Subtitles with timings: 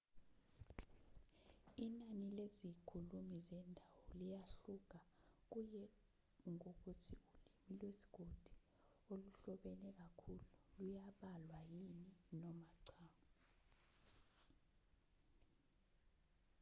[1.85, 4.99] inani lezikhulumi zendawo liyahluka
[5.51, 5.85] kuye
[6.53, 8.53] ngokuthi ulimi lwesigodi
[9.11, 10.45] oluhlobene kakhulu
[10.77, 12.09] luyabalwa yini
[12.41, 12.95] noma cha